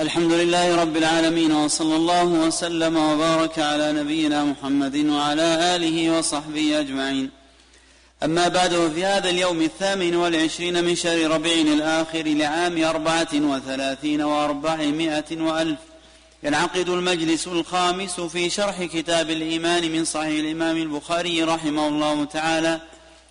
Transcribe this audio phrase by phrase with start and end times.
[0.00, 7.30] الحمد لله رب العالمين وصلى الله وسلم وبارك على نبينا محمد وعلى آله وصحبه أجمعين.
[8.22, 15.40] أما بعد ففي هذا اليوم الثامن والعشرين من شهر ربيع الآخر لعام أربعة وثلاثين وأربعمائة
[15.40, 15.78] وألف
[16.42, 22.80] ينعقد المجلس الخامس في شرح كتاب الإيمان من صحيح الإمام البخاري رحمه الله تعالى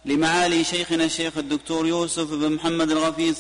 [0.06, 3.38] لمعالي شيخنا الشيخ الدكتور يوسف بن محمد الغفيص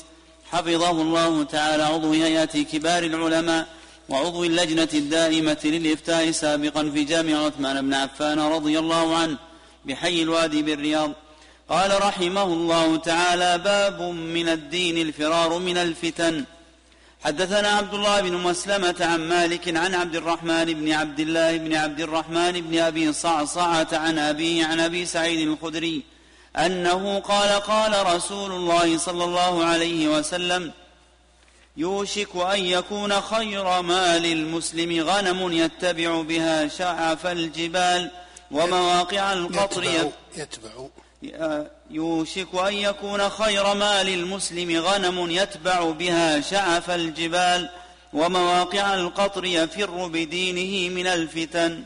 [0.51, 3.67] حفظه الله تعالى عضو هيئة كبار العلماء
[4.09, 9.37] وعضو اللجنة الدائمة للإفتاء سابقا في جامع عثمان بن عفان رضي الله عنه
[9.85, 11.11] بحي الوادي بالرياض.
[11.69, 16.45] قال رحمه الله تعالى باب من الدين الفرار من الفتن.
[17.23, 22.01] حدثنا عبد الله بن مسلمة عن مالك عن عبد الرحمن بن عبد الله بن عبد
[22.01, 26.03] الرحمن بن أبي صعصعة عن أبيه عن أبي سعيد الخدري
[26.55, 30.71] أنه قال قال رسول الله صلى الله عليه وسلم
[31.77, 38.11] يوشك أن يكون خير مال المسلم غنم يتبع بها شعف الجبال
[38.51, 41.65] ومواقع القطر يتبع, يتبع.
[41.89, 47.69] يوشك أن يكون خير مال المسلم غنم يتبع بها شعف الجبال
[48.13, 51.83] ومواقع القطر يفر بدينه من الفتن.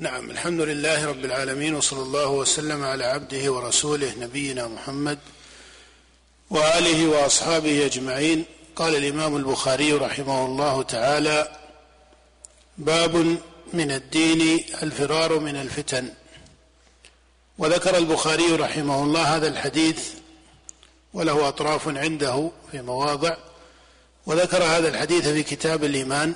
[0.00, 5.18] نعم الحمد لله رب العالمين وصلى الله وسلم على عبده ورسوله نبينا محمد
[6.50, 8.44] وآله وأصحابه أجمعين.
[8.76, 11.58] قال الإمام البخاري رحمه الله تعالى
[12.78, 13.16] باب
[13.72, 16.08] من الدين الفرار من الفتن.
[17.58, 20.08] وذكر البخاري رحمه الله هذا الحديث
[21.14, 23.36] وله أطراف عنده في مواضع
[24.26, 26.34] وذكر هذا الحديث في كتاب الإيمان.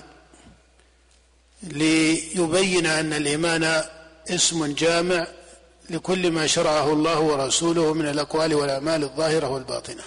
[1.62, 3.84] ليبين أن الإيمان
[4.30, 5.26] اسم جامع
[5.90, 10.02] لكل ما شرعه الله ورسوله من الأقوال والأعمال الظاهرة والباطنة.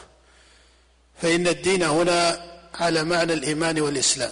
[1.22, 4.32] فإن الدين هنا على معنى الإيمان والإسلام.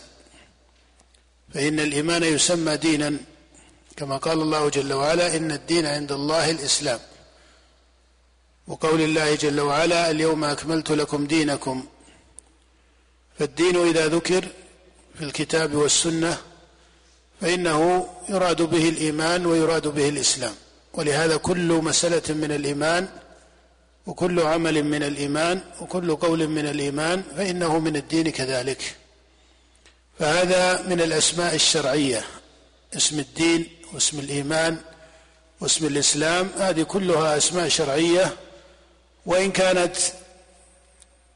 [1.54, 3.18] فإن الإيمان يسمى دينا
[3.98, 7.00] كما قال الله جل وعلا إن الدين عند الله الإسلام.
[8.68, 11.86] وقول الله جل وعلا اليوم أكملت لكم دينكم.
[13.40, 14.48] فالدين إذا ذكر
[15.18, 16.38] في الكتاب والسنة
[17.44, 20.56] فإنه يراد به الإيمان ويراد به الإسلام.
[20.94, 23.08] ولهذا كل مسألة من الإيمان
[24.08, 28.96] وكل عمل من الإيمان وكل قول من الإيمان فإنه من الدين كذلك.
[30.20, 32.24] فهذا من الأسماء الشرعية.
[32.98, 34.78] اسم الدين واسم الإيمان
[35.62, 38.34] واسم الإسلام هذه كلها أسماء شرعية.
[39.26, 39.96] وإن كانت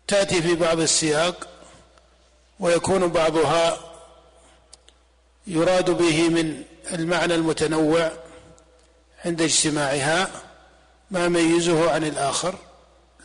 [0.07, 1.47] تأتي في بعض السياق
[2.59, 3.86] ويكون بعضها
[5.47, 6.63] يراد به من
[6.93, 8.11] المعنى المتنوع
[9.25, 10.29] عند اجتماعها
[11.11, 12.55] ما ميزه عن الآخر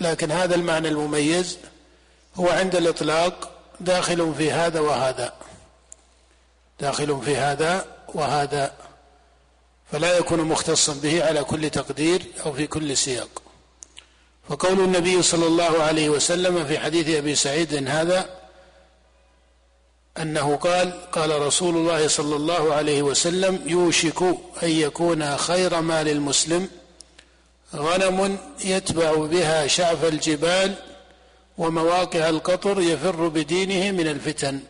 [0.00, 1.58] لكن هذا المعنى المميز
[2.34, 3.50] هو عند الإطلاق
[3.80, 5.32] داخل في هذا وهذا
[6.80, 8.72] داخل في هذا وهذا
[9.92, 13.42] فلا يكون مختصا به على كل تقدير أو في كل سياق.
[14.48, 18.41] فقول النبي صلى الله عليه وسلم في حديث أبي سعيد هذا
[20.18, 24.22] أنه قال قال رسول الله صلى الله عليه وسلم يوشك
[24.62, 26.68] أن يكون خير مال المسلم
[27.74, 30.74] غنم يتبع بها شعف الجبال
[31.58, 34.60] ومواقع القطر يفر بدينه من الفتن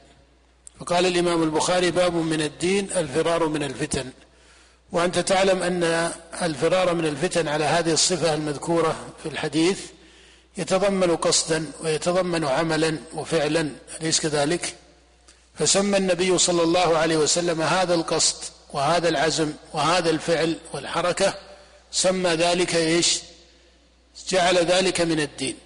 [0.81, 4.11] فقال الإمام البخاري باب من الدين الفرار من الفتن
[4.93, 9.81] وأنت تعلم أن الفرار من الفتن على هذه الصفة المذكورة في الحديث
[10.57, 13.71] يتضمن قصدا ويتضمن عملا وفعلا
[14.01, 14.75] أليس كذلك؟
[15.55, 18.37] فسمى النبي صلى الله عليه وسلم هذا القصد
[18.73, 21.35] وهذا العزم وهذا الفعل والحركة
[21.93, 23.21] سمى ذلك إيش؟
[24.29, 25.57] جعل ذلك من الدين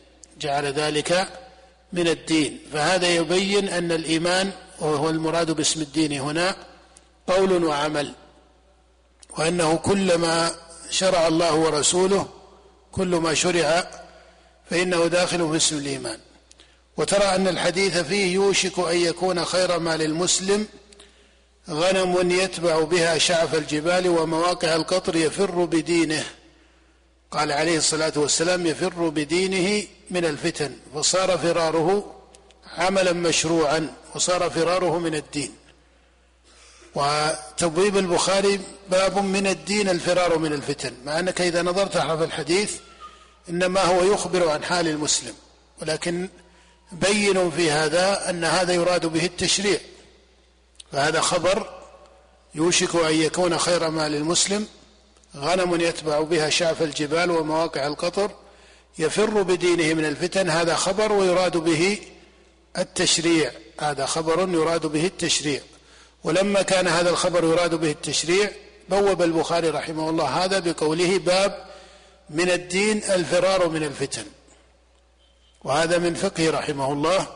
[0.41, 1.29] جعل ذلك
[1.93, 2.61] من الدين.
[2.73, 6.57] فهذا يبين أن الإيمان وهو المراد باسم الدين هنا
[7.27, 8.13] قول وعمل
[9.39, 10.51] وأنه كل ما
[10.91, 12.29] شرع الله ورسوله
[12.93, 13.91] كل ما شرع
[14.71, 16.19] فإنه داخل في اسم الإيمان.
[16.97, 20.67] وترى أن الحديث فيه يوشك أن يكون خير ما للمسلم
[21.71, 26.25] غنم يتبع بها شعف الجبال ومواقع القطر يفر بدينه.
[27.31, 32.15] قال عليه الصلاة والسلام يفر بدينه من الفتن فصار فراره
[32.77, 35.55] عملا مشروعا وصار فراره من الدين.
[36.95, 38.61] وتبويب البخاري
[38.91, 40.93] باب من الدين الفرار من الفتن.
[41.05, 42.75] مع أنك إذا نظرت حرف الحديث
[43.49, 45.35] إنما هو يخبر عن حال المسلم
[45.83, 46.29] ولكن
[46.93, 49.79] بين في هذا أن هذا يراد به التشريع
[50.93, 51.81] فهذا خبر
[52.55, 54.67] يوشك أن يكون خير ما للمسلم
[55.37, 58.31] غنم يتبع بها شعف الجبال ومواقع القطر
[58.99, 61.99] يفر بدينه من الفتن هذا خبر ويراد به
[62.79, 65.61] التشريع هذا خبر يراد به التشريع.
[66.25, 68.51] ولما كان هذا الخبر يراد به التشريع
[68.89, 71.67] بوب البخاري رحمه الله هذا بقوله باب
[72.31, 74.25] من الدين الفرار من الفتن.
[75.67, 77.27] وهذا من فقه رحمه الله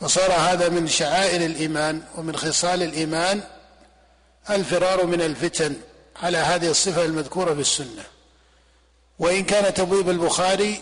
[0.00, 3.40] فصار هذا من شعائر الإيمان ومن خصال الإيمان
[4.50, 5.76] الفرار من الفتن
[6.22, 8.02] على هذه الصفة المذكورة في السنة.
[9.18, 10.80] وإن كان تبويب البخاري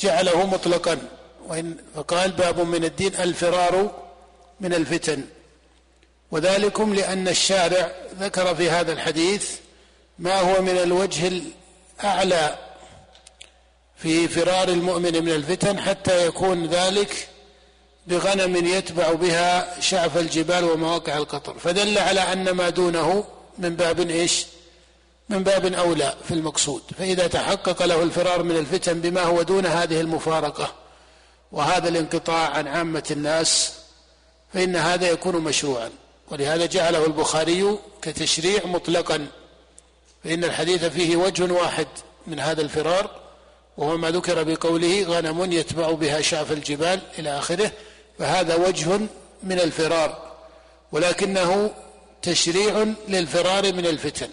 [0.00, 0.98] جعله مطلقا
[1.46, 4.04] وإن فقال باب من الدين الفرار
[4.60, 5.24] من الفتن.
[6.30, 9.50] وذلكم لأن الشارع ذكر في هذا الحديث
[10.18, 11.42] ما هو من الوجه
[12.00, 12.71] الأعلى
[14.02, 17.28] في فرار المؤمن من الفتن حتى يكون ذلك
[18.06, 21.58] بغنم يتبع بها شعف الجبال ومواقع القطر.
[21.58, 23.24] فدل على أن ما دونه
[23.58, 24.46] من باب إيش؟
[25.28, 26.82] من باب أولى في المقصود.
[26.98, 30.74] فإذا تحقق له الفرار من الفتن بما هو دون هذه المفارقة
[31.52, 33.72] وهذا الانقطاع عن عامة الناس
[34.54, 35.90] فإن هذا يكون مشروعا.
[36.30, 39.26] ولهذا جعله البخاري كتشريع مطلقا.
[40.24, 41.86] فإن الحديث فيه وجه واحد
[42.26, 43.21] من هذا الفرار.
[43.76, 47.72] وهو ما ذكر بقوله غنم يتبع بها شعف الجبال إلى آخره
[48.18, 48.98] فهذا وجه
[49.42, 50.32] من الفرار
[50.92, 51.70] ولكنه
[52.22, 54.28] تشريع للفرار من الفتن.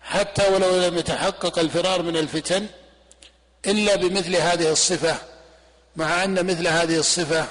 [0.00, 2.66] حتى ولو لم يتحقق الفرار من الفتن
[3.66, 5.16] إلا بمثل هذه الصفة
[5.96, 7.46] مع أن مثل هذه الصفة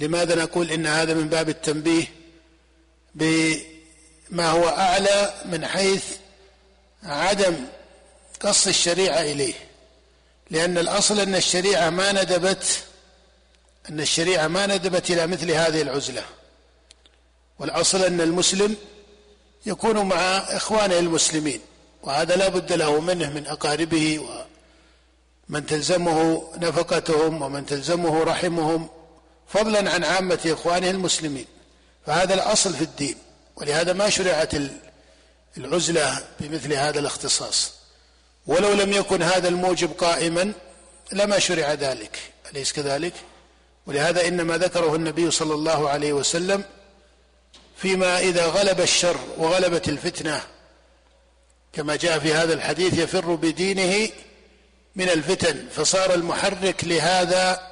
[0.00, 2.04] لماذا نقول إن هذا من باب التنبيه
[3.14, 6.04] بما هو أعلى من حيث
[7.02, 7.56] عدم
[8.40, 9.54] قص الشريعة إليه.
[10.50, 12.82] لأن الأصل أن الشريعة ما ندبت
[13.90, 16.22] أن الشريعة ما ندبت إلى مثل هذه العزلة.
[17.58, 18.76] والأصل أن المسلم
[19.66, 21.60] يكون مع إخوانه المسلمين
[22.02, 24.18] وهذا لا بد له منه من أقاربه
[25.48, 28.88] ومن تلزمه نفقتهم ومن تلزمه رحمهم
[29.48, 31.46] فضلا عن عامة إخوانه المسلمين.
[32.06, 33.16] فهذا الأصل في الدين
[33.56, 34.52] ولهذا ما شرعت
[35.56, 37.79] العزلة بمثل هذا الاختصاص.
[38.46, 40.52] ولو لم يكن هذا الموجب قائما
[41.12, 42.18] لما شرع ذلك
[42.52, 43.12] أليس كذلك؟
[43.86, 46.64] ولهذا إنما ذكره النبي صلى الله عليه وسلم
[47.76, 50.42] فيما إذا غلب الشر وغلبت الفتنة
[51.72, 54.08] كما جاء في هذا الحديث يفر بدينه
[54.96, 57.70] من الفتن فصار المحرك لهذا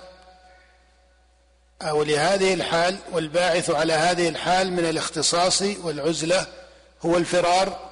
[1.82, 6.46] أو لهذه الحال والباعث على هذه الحال من الاختصاص والعزلة
[7.02, 7.87] هو الفرار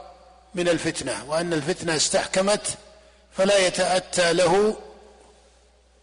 [0.57, 2.67] من الفتنة وأن الفتنة استحكمت
[3.37, 4.77] فلا يتأتى له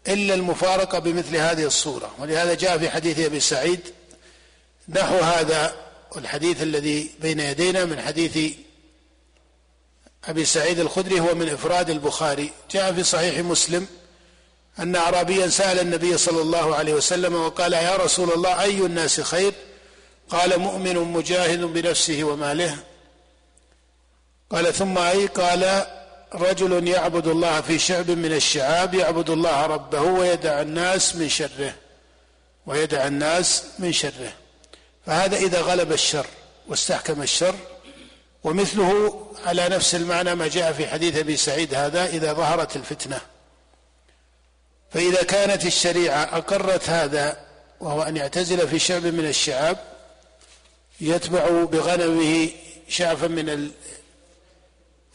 [0.08, 2.14] إلا المفارقة بمثل هذه الصورة.
[2.18, 3.80] ولهذا جاء في حديث أبي سعيد
[4.88, 5.74] نحو هذا
[6.12, 8.52] والحديث الذي بين يدينا من حديث
[10.24, 12.50] أبي سعيد الخدري هو من إفراد البخاري.
[12.70, 13.86] جاء في صحيح مسلم
[14.78, 19.52] أن أعرابيا سأل النبي صلى الله عليه وسلم وقال يا رسول الله أي الناس خير؟
[20.30, 22.93] قال مؤمن مجاهد بنفسه وماله.
[24.54, 25.86] قال ثم أي قال
[26.34, 31.74] رجل يعبد الله في شعب من الشعاب يعبد الله ربه ويدع الناس من شره
[32.66, 34.32] ويدع الناس من شره.
[35.06, 36.26] فهذا إذا غلب الشر
[36.68, 37.54] واستحكم الشر.
[38.44, 43.20] ومثله على نفس المعنى ما جاء في حديث أبي سعيد هذا إذا ظهرت الفتنة.
[44.90, 47.36] فإذا كانت الشريعة أقرت هذا
[47.80, 49.76] وهو أن يعتزل في شعب من الشعاب
[51.00, 52.48] يتبع بغنمه
[52.88, 53.70] شعفا من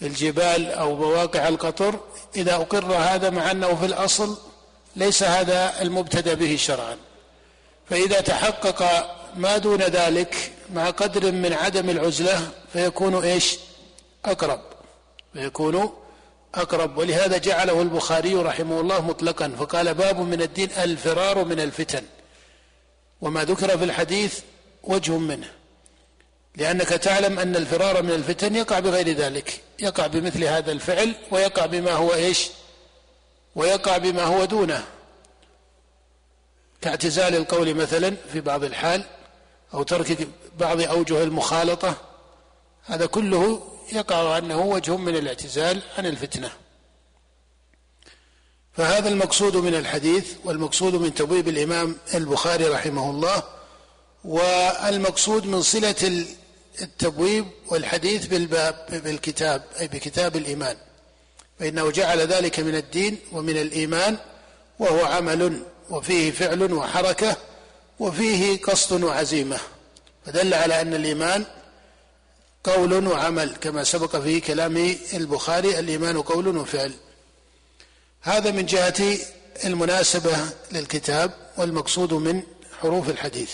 [0.02, 2.00] الجبال أو بواقع القطر
[2.36, 4.38] إذا أقر هذا مع أنه في الأصل
[4.96, 6.98] ليس هذا المبتدى به شرعا.
[7.90, 13.58] فإذا تحقق ما دون ذلك مع قدر من عدم العزلة فيكون إيش؟
[14.26, 14.62] أقرب.
[15.34, 15.94] فيكون
[16.56, 16.98] أقرب.
[16.98, 22.04] ولهذا جعله البخاري رحمه الله مطلقا فقال باب من الدين الفرار من الفتن.
[23.22, 24.40] وما ذكر في الحديث
[24.84, 25.59] وجه منه.
[26.60, 29.62] لأنك تعلم أن الفرار من الفتن يقع بغير ذلك.
[29.80, 32.50] يقع بمثل هذا الفعل ويقع بما هو إيش؟
[33.56, 34.86] ويقع بما هو دونه.
[36.82, 39.04] كاعتزال القول مثلا في بعض الحال
[39.74, 40.28] أو ترك
[40.60, 41.96] بعض أوجه المخالطة
[42.86, 46.52] هذا كله يقع أنه وجه من الاعتزال عن الفتنة.
[48.74, 53.44] فهذا المقصود من الحديث والمقصود من تبويب الإمام البخاري رحمه الله
[54.24, 56.26] والمقصود من صلة
[56.82, 60.76] التبويب والحديث بالباب بالكتاب أي بكتاب الإيمان.
[61.60, 64.18] فإنه جعل ذلك من الدين ومن الإيمان
[64.80, 67.38] وهو عمل وفيه فعل وحركة
[68.00, 69.60] وفيه قصد وعزيمة.
[70.26, 71.46] فدل على أن الإيمان
[72.64, 76.94] قول وعمل كما سبق في كلام البخاري الإيمان قول وفعل.
[78.22, 79.18] هذا من جهة
[79.66, 80.38] المناسبة
[80.72, 82.44] للكتاب والمقصود من
[82.82, 83.52] حروف الحديث.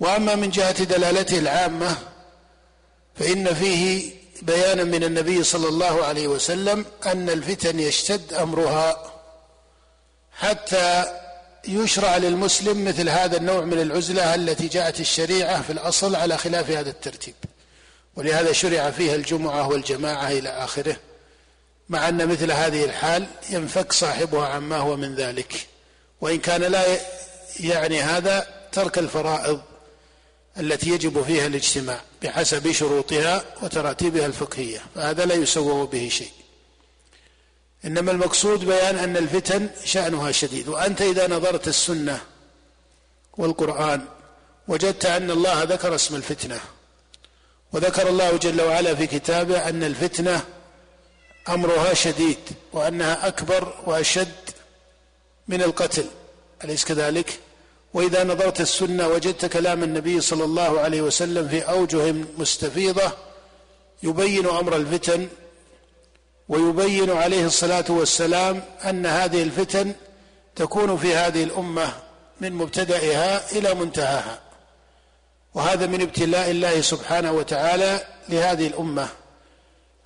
[0.00, 1.96] وأما من جهة دلالته العامة
[3.14, 4.10] فإن فيه
[4.42, 9.12] بيانا من النبي صلى الله عليه وسلم أن الفتن يشتد أمرها
[10.32, 11.04] حتى
[11.68, 16.90] يشرع للمسلم مثل هذا النوع من العزلة التي جاءت الشريعة في الأصل على خلاف هذا
[16.90, 17.34] الترتيب.
[18.16, 20.96] ولهذا شرع فيها الجمعة والجماعة إلى آخره
[21.88, 25.66] مع أن مثل هذه الحال ينفك صاحبها عما هو من ذلك.
[26.20, 26.84] وإن كان لا
[27.60, 29.60] يعني هذا ترك الفرائض.
[30.58, 36.30] التي يجب فيها الاجتماع بحسب شروطها وتراتيبها الفقهية فهذا لا يسوغ به شيء.
[37.84, 42.20] إنما المقصود بيان أن الفتن شأنها شديد وأنت إذا نظرت السنة
[43.36, 44.04] والقرآن
[44.68, 46.60] وجدت أن الله ذكر اسم الفتنة
[47.72, 50.44] وذكر الله جل وعلا في كتابه أن الفتنة
[51.48, 52.38] أمرها شديد
[52.72, 54.50] وأنها أكبر وأشد
[55.48, 56.04] من القتل
[56.64, 57.38] أليس كذلك؟
[57.94, 63.12] وإذا نظرت السنة وجدت كلام النبي صلى الله عليه وسلم في أوجه مستفيضة
[64.02, 65.28] يبين أمر الفتن
[66.48, 69.92] ويبين عليه الصلاة والسلام أن هذه الفتن
[70.56, 71.92] تكون في هذه الأمة
[72.40, 74.38] من مبتدئها إلى منتهاها.
[75.54, 79.08] وهذا من ابتلاء الله سبحانه وتعالى لهذه الأمة.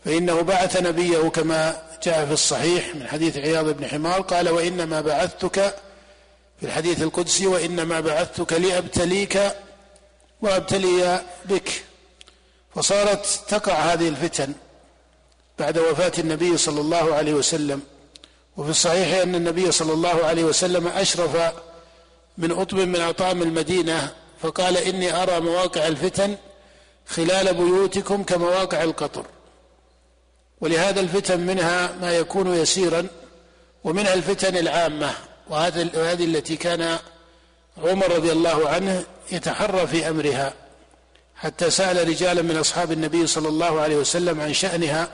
[0.04, 5.74] فإنه بعث نبيه كما جاء في الصحيح من حديث عياض بن حمار قال وإنما بعثتك
[6.62, 9.38] في الحديث القدسي وإنما بعثتك لأبتليك
[10.42, 11.84] وأبتلي بك.
[12.74, 14.52] فصارت تقع هذه الفتن
[15.58, 17.82] بعد وفاة النبي صلى الله عليه وسلم.
[18.56, 21.52] وفي الصحيح أن النبي صلى الله عليه وسلم أشرف
[22.38, 26.36] من أطب من أطعام المدينة فقال إني أرى مواقع الفتن
[27.06, 29.26] خلال بيوتكم كمواقع القطر.
[30.60, 33.06] ولهذا الفتن منها ما يكون يسيرا
[33.84, 34.56] ومنها الفتن
[35.50, 36.98] العامة وهذه التي كان
[37.78, 40.52] عمر رضي الله عنه يتحرى في أمرها
[41.36, 45.08] حتى سأل رجالا من أصحاب النبي صلى الله عليه وسلم عن شأنها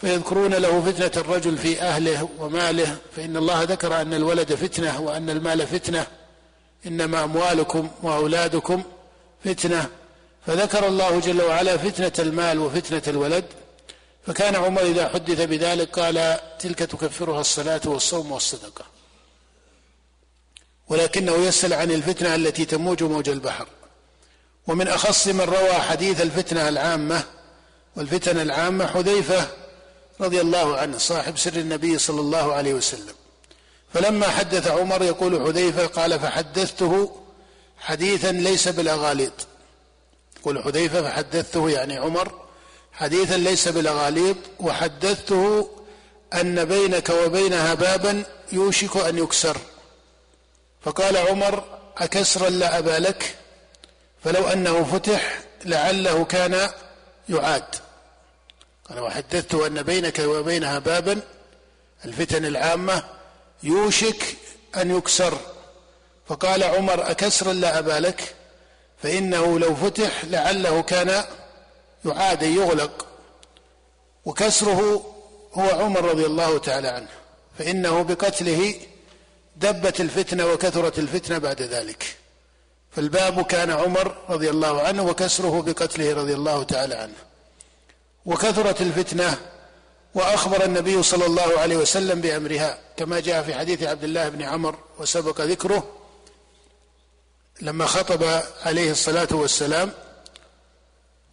[0.00, 5.66] فيذكرون له فتنة الرجل في أهله وماله فإن الله ذكر أن الولد فتنة وأن المال
[5.66, 6.06] فتنة
[6.86, 8.82] إنما أموالكم وأولادكم
[9.44, 9.86] فتنة.
[10.46, 13.44] فذكر الله جل وعلا فتنة المال وفتنة الولد.
[14.26, 18.95] فكان عمر إذا حدث بذلك قال تلك تكفرها الصلاة والصوم والصدقة.
[20.88, 23.66] ولكنه يسأل عن الفتنة التي تموج موج البحر.
[24.66, 27.24] ومن أخص من روى حديث الفتنة العامة
[27.96, 29.48] والفتن العامة حذيفة
[30.20, 33.14] رضي الله عنه صاحب سر النبي صلى الله عليه وسلم.
[33.94, 37.16] فلما حدث عمر يقول حذيفة قال فحدثته
[37.78, 39.46] حديثا ليس بالأغاليط.
[40.40, 42.32] يقول حذيفة فحدثته يعني عمر
[42.92, 45.70] حديثا ليس بالأغاليط وحدثته
[46.34, 49.56] أن بينك وبينها بابا يوشك أن يكسر.
[50.86, 51.64] فقال عمر
[51.98, 53.36] أكسرا لا أبا لك؟
[54.24, 56.70] فلو أنه فتح لعله كان
[57.28, 57.64] يعاد.
[58.88, 61.20] قال وحدثته أن بينك وبينها بابا
[62.04, 63.04] الفتن العامة
[63.62, 64.36] يوشك
[64.76, 65.38] أن يكسر.
[66.28, 68.34] فقال عمر أكسرا لا أبا لك؟
[69.02, 71.24] فإنه لو فتح لعله كان
[72.04, 73.06] يعاد يغلق.
[74.24, 75.12] وكسره
[75.52, 77.08] هو عمر رضي الله تعالى عنه.
[77.58, 78.74] فإنه بقتله
[79.56, 82.16] دبت الفتنة وكثرت الفتنة بعد ذلك.
[82.90, 87.14] فالباب كان عمر رضي الله عنه وكسره بقتله رضي الله تعالى عنه.
[88.26, 89.38] وكثرت الفتنة
[90.14, 94.76] وأخبر النبي صلى الله عليه وسلم بأمرها كما جاء في حديث عبد الله بن عمر
[94.98, 95.86] وسبق ذكره
[97.62, 99.92] لما خطب عليه الصلاة والسلام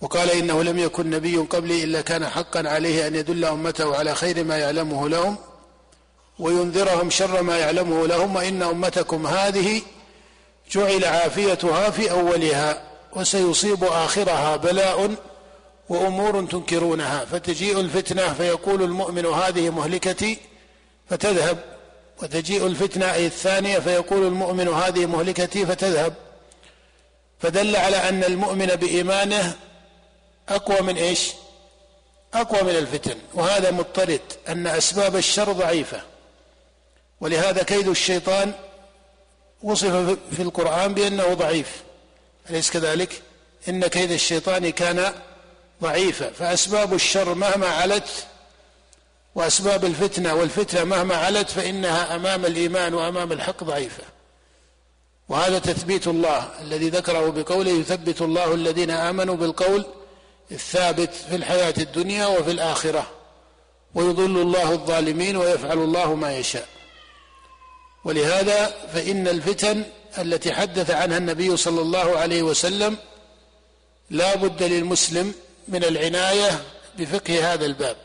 [0.01, 4.43] وقال إنه لم يكن نبي قبلي إلا كان حقا عليه أن يدل أمته على خير
[4.43, 5.37] ما يعلمه لهم
[6.39, 9.81] وينذرهم شر ما يعلمه لهم وإن أمتكم هذه
[10.71, 12.81] جعل عافيتها في أولها
[13.13, 15.15] وسيصيب آخرها بلاء
[15.89, 17.25] وأمور تنكرونها.
[17.25, 20.37] فتجيء الفتنة فيقول المؤمن هذه مهلكتي
[21.09, 21.57] فتذهب.
[22.23, 26.13] وتجيء الفتنة أي الثانية فيقول المؤمن هذه مهلكتي فتذهب.
[27.39, 29.55] فدل على أن المؤمن بإيمانه
[30.49, 31.31] أقوى من إيش؟
[32.33, 33.15] أقوى من الفتن.
[33.33, 36.12] وهذا مضطرد أن أسباب الشر ضعيفة.
[37.23, 38.53] ولهذا كيد الشيطان
[39.61, 41.83] وصف في القرآن بأنه ضعيف.
[42.49, 43.21] أليس كذلك؟
[43.69, 45.13] إن كيد الشيطان كان
[45.81, 48.09] ضعيفة فأسباب الشر مهما علت
[49.35, 54.03] وأسباب الفتنة والفتنة مهما علت فإنها أمام الإيمان وأمام الحق ضعيفة.
[55.29, 59.85] وهذا تثبيت الله الذي ذكره بقوله يثبت الله الذين آمنوا بالقول
[60.51, 63.07] الثابت في الحياة الدنيا وفي الآخرة.
[63.95, 66.72] ويضل الله الظالمين ويفعل الله ما يشاء.
[68.05, 69.83] ولهذا فإن الفتن
[70.17, 72.97] التي حدث عنها النبي صلى الله عليه وسلم
[74.09, 75.33] لا بد للمسلم
[75.67, 76.63] من العناية
[76.97, 77.97] بفقه هذا الباب.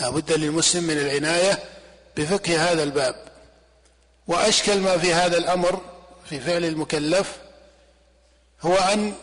[0.00, 1.58] لا بد للمسلم من العناية
[2.16, 3.14] بفقه هذا الباب.
[4.26, 5.80] وأشكل ما في هذا الأمر
[6.30, 7.36] في فعل المكلف
[8.62, 9.14] هو أن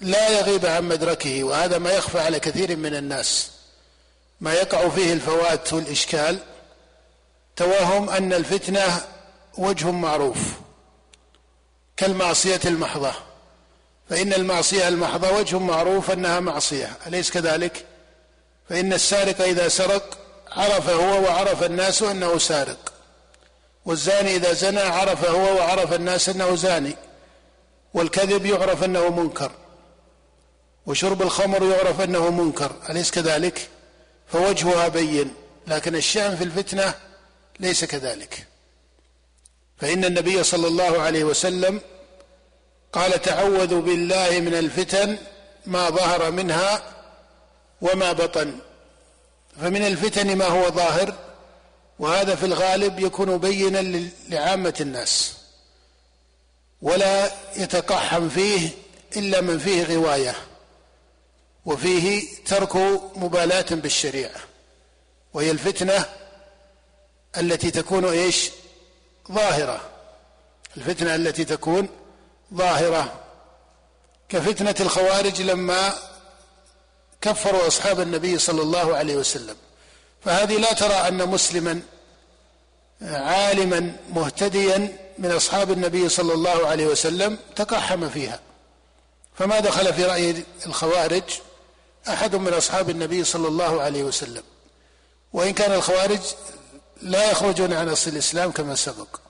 [0.00, 3.50] لا يغيب عن مدركه وهذا ما يخفى على كثير من الناس.
[4.40, 6.38] ما يقع فيه الفوات والإشكال
[7.56, 9.00] توهم أن الفتنة
[9.58, 10.38] وجه معروف
[11.96, 13.12] كالمعصية المحضة.
[14.10, 16.90] فإن المعصية المحضة وجه معروف أنها معصية.
[17.06, 17.86] أليس كذلك؟
[18.68, 20.18] فإن السارق إذا سرق
[20.50, 22.92] عرف هو وعرف الناس أنه سارق.
[23.84, 26.96] والزاني إذا زنى عرف هو وعرف الناس أنه زاني.
[27.94, 29.52] والكذب يعرف أنه منكر.
[30.86, 32.72] وشرب الخمر يعرف أنه منكر.
[32.90, 33.68] أليس كذلك؟
[34.32, 35.34] فوجهها بين.
[35.66, 36.94] لكن الشأن في الفتنة
[37.62, 38.46] ليس كذلك.
[39.76, 41.80] فإن النبي صلى الله عليه وسلم
[42.92, 45.18] قال تعوذوا بالله من الفتن
[45.66, 46.82] ما ظهر منها
[47.80, 48.58] وما بطن.
[49.60, 51.14] فمن الفتن ما هو ظاهر
[51.98, 55.34] وهذا في الغالب يكون بينا لعامة الناس.
[56.82, 58.70] ولا يتقحم فيه
[59.16, 60.34] إلا من فيه غواية
[61.66, 62.76] وفيه ترك
[63.16, 64.40] مبالاة بالشريعة.
[65.34, 66.21] وهي الفتنة
[67.38, 68.50] التي تكون إيش؟
[69.32, 69.80] ظاهرة.
[70.76, 71.88] الفتنة التي تكون
[72.54, 73.20] ظاهرة.
[74.28, 75.94] كفتنة الخوارج لما
[77.20, 79.56] كفروا أصحاب النبي صلى الله عليه وسلم.
[80.24, 81.80] فهذه لا ترى أن مسلما
[83.02, 88.40] عالما مهتديا من أصحاب النبي صلى الله عليه وسلم تقحم فيها.
[89.38, 91.22] فما دخل في رأي الخوارج
[92.08, 94.42] أحد من أصحاب النبي صلى الله عليه وسلم.
[95.32, 96.20] وإن كان الخوارج
[97.02, 99.20] لا يخرجون عن أصل الإسلام كما سبق.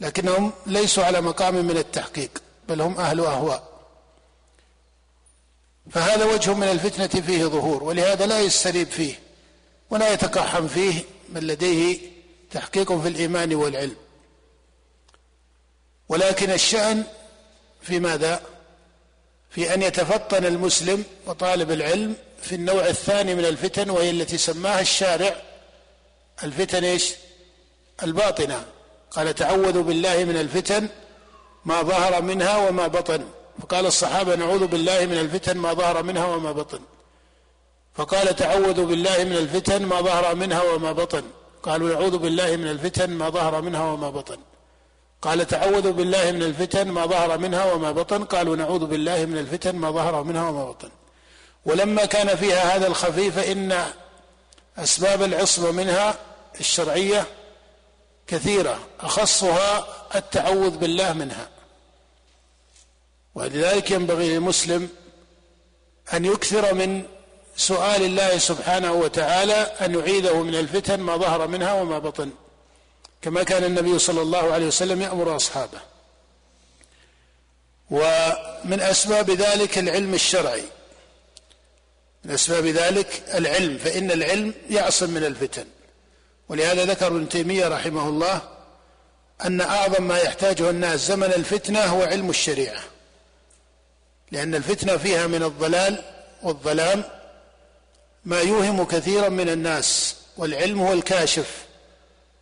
[0.00, 2.30] لكنهم ليسوا على مقام من التحقيق
[2.68, 3.74] بل هم أهل اهواء
[5.90, 9.18] فهذا وجه من الفتنة فيه ظهور ولهذا لا يستريب فيه
[9.90, 11.98] ولا يتقحم فيه من لديه
[12.50, 13.96] تحقيق في الإيمان والعلم.
[16.08, 17.04] ولكن الشأن
[17.82, 18.42] في ماذا؟
[19.50, 25.42] في أن يتفطن المسلم وطالب العلم في النوع الثاني من الفتن وهي التي سماها الشارع
[26.42, 27.14] الفتن إيش؟
[28.02, 28.64] الباطنة.
[29.10, 30.88] قال تعوذوا بالله من الفتن
[31.64, 33.24] ما ظهر منها وما بطن.
[33.62, 36.80] فقال الصحابة نعوذ بالله من الفتن ما ظهر منها وما بطن.
[37.94, 41.22] فقال تعوذوا بالله من الفتن ما ظهر منها وما بطن.
[41.62, 44.38] قالوا نعوذ بالله من الفتن ما ظهر منها وما بطن.
[45.22, 48.24] قال تعوذوا بالله من الفتن ما ظهر منها وما بطن.
[48.24, 50.90] قالوا نعوذ بالله من الفتن ما ظهر منها وما بطن.
[51.66, 53.84] ولما كان فيها هذا الخفي فإن
[54.78, 56.18] أسباب العصمة منها
[56.60, 57.26] الشرعية
[58.26, 61.48] كثيرة أخصها التعوذ بالله منها.
[63.34, 64.88] ولذلك ينبغي للمسلم
[66.14, 67.02] أن يكثر من
[67.56, 72.30] سؤال الله سبحانه وتعالى أن يعيذه من الفتن ما ظهر منها وما بطن.
[73.22, 75.78] كما كان النبي صلى الله عليه وسلم يأمر أصحابه.
[77.90, 80.64] ومن أسباب ذلك العلم الشرعي.
[82.24, 85.66] من أسباب ذلك العلم فإن العلم يعصم من الفتن.
[86.48, 88.40] ولهذا ذكر ابن تيمية رحمه الله
[89.44, 92.80] أن أعظم ما يحتاجه الناس زمن الفتنة هو علم الشريعة.
[94.32, 96.02] لأن الفتنة فيها من الضلال
[96.42, 97.04] والظلام
[98.24, 101.64] ما يوهم كثيرا من الناس والعلم هو الكاشف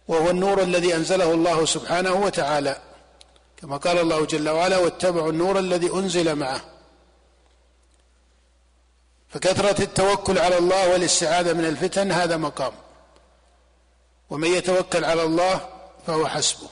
[0.09, 2.79] وهو النور الذي أنزله الله سبحانه وتعالى.
[3.57, 6.72] كما قال الله جل وعلا واتبعوا النور الذي أنزل معه.
[9.33, 12.73] فكثرة التوكل على الله والاستعاذة من الفتن هذا مقام.
[14.31, 15.68] ومن يتوكل على الله
[16.07, 16.68] فهو حسبه.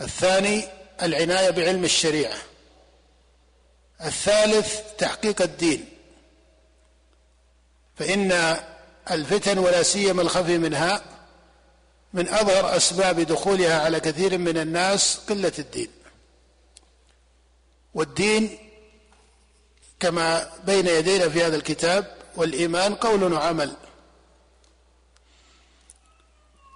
[0.00, 0.64] الثاني
[1.02, 2.36] العناية بعلم الشريعة.
[4.04, 5.88] الثالث تحقيق الدين.
[7.96, 8.56] فإن
[9.10, 11.02] الفتن ولا سيما الخفي منها
[12.12, 15.88] من أظهر أسباب دخولها على كثير من الناس قلة الدين.
[17.94, 18.58] والدين
[20.00, 23.76] كما بين يدينا في هذا الكتاب والإيمان قول وعمل.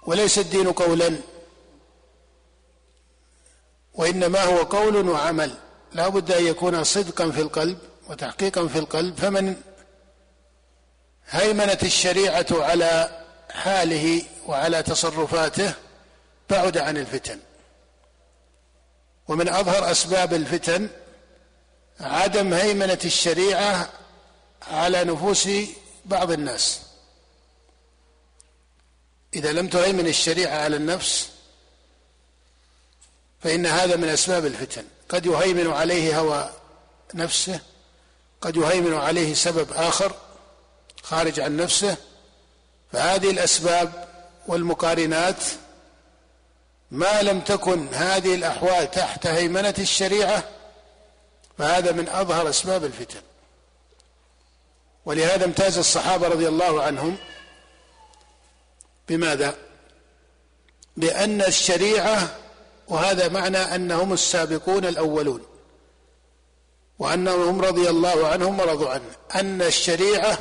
[0.03, 1.15] وليس الدين قولا
[3.93, 5.57] وإنما هو قول وعمل.
[5.93, 7.77] لا بد أن يكون صدقا في القلب
[8.09, 9.17] وتحقيقا في القلب.
[9.17, 9.55] فمن
[11.29, 15.73] هيمنت الشريعة على حاله وعلى تصرفاته
[16.49, 17.39] بعد عن الفتن.
[19.27, 20.89] ومن أظهر أسباب الفتن
[21.99, 23.89] عدم هيمنة الشريعة
[24.71, 25.49] على نفوس
[26.05, 26.79] بعض الناس.
[29.33, 31.29] إذا لم تهيمن الشريعة على النفس
[33.43, 34.83] فإن هذا من أسباب الفتن.
[35.09, 36.49] قد يهيمن عليه هوى
[37.13, 37.59] نفسه
[38.41, 40.15] قد يهيمن عليه سبب آخر
[41.03, 41.97] خارج عن نفسه.
[42.91, 44.07] فهذه الأسباب
[44.47, 45.43] والمقارنات
[46.91, 50.43] ما لم تكن هذه الأحوال تحت هيمنة الشريعة
[51.59, 53.21] فهذا من أظهر أسباب الفتن
[55.05, 57.17] ولهذا امتاز الصحابة رضي الله عنهم
[59.09, 59.55] بماذا؟
[60.97, 62.35] بأن الشريعة
[62.87, 65.41] وهذا معنى أنهم السابقون الأولون
[66.99, 70.37] وأنهم رضي الله عنهم ورضوا عنه أن الشريعة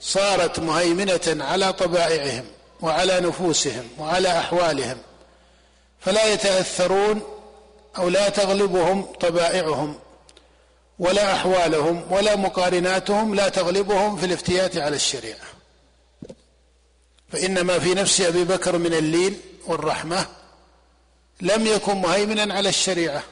[0.00, 2.44] صارت مهيمنة على طبائعهم
[2.80, 4.98] وعلى نفوسهم وعلى أحوالهم
[6.00, 7.22] فلا يتأثرون
[7.98, 9.98] أو لا تغلبهم طبائعهم
[10.98, 15.46] ولا أحوالهم ولا مقارناتهم لا تغلبهم في الافتيات على الشريعة.
[17.32, 20.26] فإن ما في نفس أبي بكر من اللين والرحمة
[21.40, 23.22] لم يكن مهيمنا على الشريعة.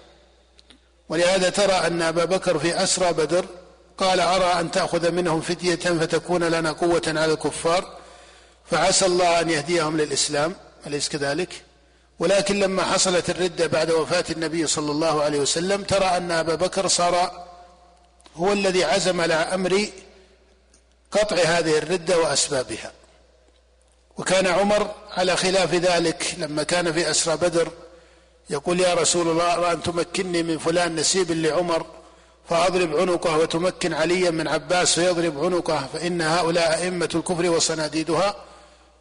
[1.08, 3.46] ولهذا ترى أن أبا بكر في أسرى بدر
[3.98, 7.96] قال أرى أن تأخذ منهم فدية فتكون لنا قوة على الكفار
[8.70, 10.54] فعسى الله أن يهديهم للإسلام
[10.86, 11.62] أليس كذلك؟
[12.18, 16.88] ولكن لما حصلت الردة بعد وفاة النبي صلى الله عليه وسلم ترى أن أبا بكر
[16.88, 17.45] صار
[18.36, 19.86] هو الذي عزم على أمر
[21.10, 22.92] قطع هذه الردة وأسبابها.
[24.18, 27.68] وكان عمر على خلاف ذلك لما كان في أسرى بدر
[28.50, 31.86] يقول يا رسول الله أرى أن تمكنني من فلان نسيب لعمر
[32.48, 38.36] فأضرب عنقه وتمكن عليا من عباس فيضرب عنقه فإن هؤلاء أئمة الكفر وصناديدها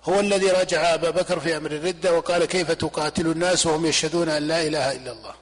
[0.03, 4.47] هو الذي رجع أبا بكر في أمر الردة وقال كيف تقاتل الناس وهم يشهدون أن
[4.47, 5.33] لا إله إلا الله.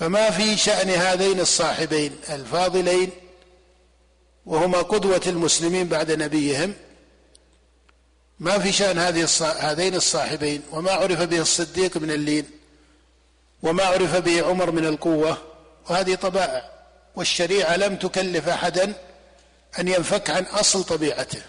[0.00, 3.10] فما في شأن هذين الصاحبين الفاضلين
[4.46, 6.74] وهما قدوة المسلمين بعد نبيهم.
[8.38, 12.50] ما في شأن هذه هذين الصاحبين وما عرف به الصديق من اللين
[13.62, 15.38] وما عرف به عمر من القوة.
[15.90, 16.70] وهذه طبائع
[17.16, 18.92] والشريعة لم تكلف أحدا
[19.78, 21.42] أن ينفك عن أصل طبيعته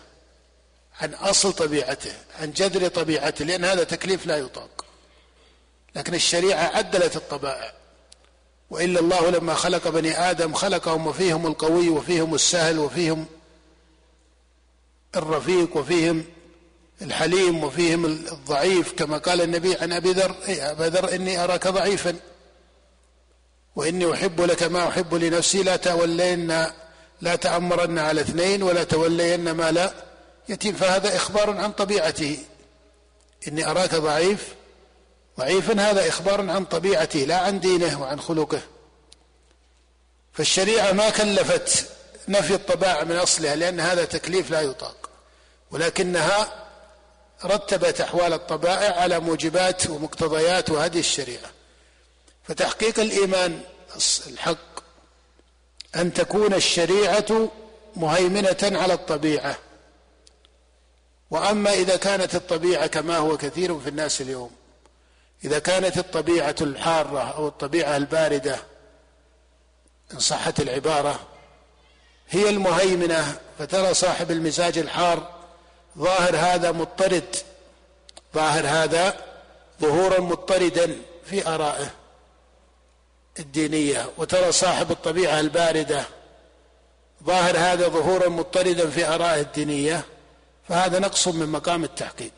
[1.01, 4.85] عن أصل طبيعته عن جذر طبيعته لأن هذا تكليف لا يطاق.
[5.95, 7.80] لكن الشريعة عدلت الطبائع
[8.71, 13.25] وإلا الله لما خلق بني آدم خلقهم وفيهم القوي وفيهم السهل وفيهم
[15.15, 16.25] الرفيق وفيهم
[17.01, 22.15] الحليم وفيهم الضعيف كما قال النبي عن أبي ذر أي أبا ذر إني أراك ضعيفا.
[23.75, 26.47] وإني أحب لك ما أحب لنفسي لا تولين
[27.21, 29.93] لا تأمرن على اثنين ولا تولين ما لا
[30.49, 30.75] يتيم.
[30.75, 32.37] فهذا إخبار عن طبيعته.
[33.47, 34.55] إني أراك ضعيف
[35.39, 38.61] ضعيفا هذا إخبار عن طبيعته لا عن دينه وعن خلقه.
[40.33, 41.89] فالشريعة ما كلفت
[42.27, 45.09] نفي الطباع من أصلها لأن هذا تكليف لا يطاق.
[45.71, 46.67] ولكنها
[47.45, 51.51] رتبت أحوال الطبائع على موجبات ومقتضيات وهدي الشريعة.
[52.43, 53.61] فتحقيق الإيمان
[54.27, 54.81] الحق
[55.95, 57.49] أن تكون الشريعة
[57.95, 59.57] مهيمنة على الطبيعة.
[61.31, 64.60] وأما إذا كانت الطبيعة كما هو كثير في الناس اليوم
[65.45, 68.59] إذا كانت الطبيعة الحارة أو الطبيعة الباردة
[70.13, 71.19] إن صحت العبارة
[72.29, 75.29] هي المهيمنة فترى صاحب المزاج الحار
[75.97, 77.35] ظاهر هذا مضطرد
[78.35, 79.17] ظاهر هذا
[79.81, 81.91] ظهورا مضطردا في آرائه
[83.39, 86.03] الدينية وترى صاحب الطبيعة الباردة
[87.23, 90.05] ظاهر هذا ظهورا مضطردا في آرائه الدينية
[90.69, 92.31] فهذا نقص من مقام التحقيق.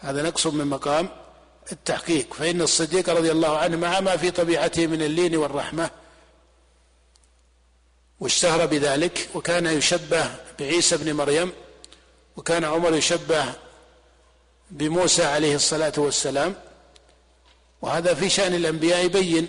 [0.00, 1.08] هذا نقص من مقام
[1.72, 5.90] التحقيق فإن الصديق رضي الله عنه مع ما في طبيعته من اللين والرحمة
[8.20, 11.52] واشتهر بذلك وكان يشبه بعيسى بن مريم
[12.36, 13.44] وكان عمر يشبه
[14.70, 16.54] بموسى عليه الصلاة والسلام
[17.82, 19.48] وهذا في شأن الأنبياء يبين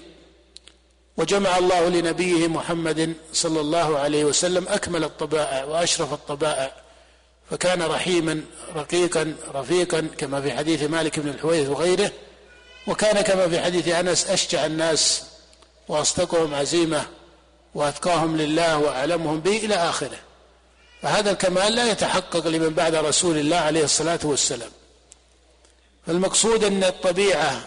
[1.17, 6.80] وجمع الله لنبيه محمد صلى الله عليه وسلم أكمل الطبائع وأشرف الطبائع
[7.51, 8.41] فكان رحيما
[8.75, 12.11] رقيقا رفيقا كما في حديث مالك بن الحويرث وغيره.
[12.87, 15.23] وكان كما في حديث أنس أشجع الناس
[15.87, 17.07] وأصدقهم عزيمة
[17.75, 20.17] وأتقاهم لله وأعلمهم به إلى آخره.
[21.01, 24.71] فهذا الكمال لا يتحقق لمن بعد رسول الله عليه الصلاة والسلام.
[26.07, 27.63] فالمقصود أن الطبيعة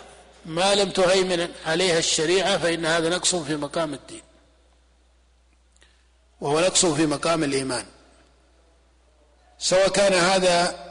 [0.46, 4.22] ما لم تهيمن عليها الشريعة فإن هذا نقص في مقام الدين.
[6.40, 7.86] وهو نقص في مقام الإيمان.
[9.64, 10.85] سواء كان هذا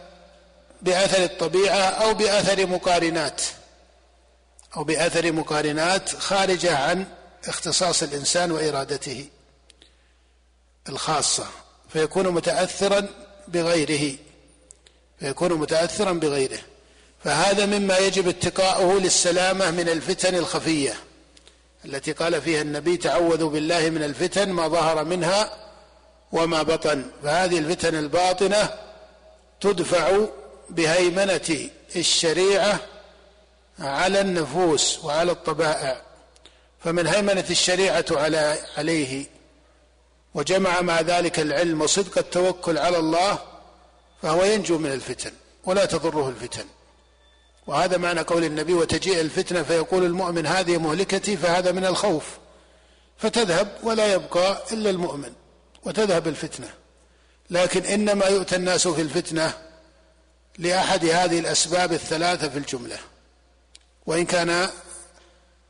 [0.81, 3.41] بأثر الطبيعة أو بأثر مقارنات
[4.77, 7.05] أو بأثر مقارنات خارجة عن
[7.47, 9.25] اختصاص الإنسان وإرادته
[10.89, 11.45] الخاصة
[11.89, 13.07] فيكون متاثرا
[13.47, 14.15] بغيره
[15.19, 16.59] فيكون متاثرا بغيره.
[17.23, 20.93] فهذا مما يجب اتقاؤه للسلامة من الفتن الخفية
[21.85, 25.63] التي قال فيها النبي تعوذوا بالله من الفتن ما ظهر منها
[26.33, 27.05] وما بطن.
[27.23, 28.69] فهذه الفتن الباطنة
[29.61, 30.19] تدفع
[30.69, 32.79] بهيمنة الشريعة
[33.79, 36.01] على النفوس وعلى الطبائع.
[36.83, 39.25] فمن هيمنة الشريعة على عليه.
[40.33, 43.39] وجمع مع ذلك العلم وصدق التوكل على الله
[44.21, 45.31] فهو ينجو من الفتن
[45.65, 46.65] ولا تضره الفتن.
[47.67, 52.25] وهذا معنى قول النبي وتجيء الفتنة فيقول المؤمن هذه مهلكتي فهذا من الخوف.
[53.17, 55.33] فتذهب ولا يبقى إلا المؤمن.
[55.85, 56.69] وتذهب الفتنة.
[57.49, 59.53] لكن إنما يؤتى الناس في الفتنة
[60.57, 62.97] لأحد هذه الأسباب الثلاثة في الجملة.
[64.05, 64.69] وإن كان